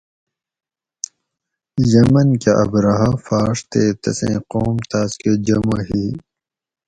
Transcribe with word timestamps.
یمن 1.91 2.27
کہ 2.41 2.51
ابرھہ 2.63 3.03
پھاۤڛ 3.23 3.57
تے 3.71 3.83
تسیں 4.01 4.37
قوم 4.51 4.75
تاسکہ 4.89 5.31
جمع 5.45 5.79
ہی 5.87 6.05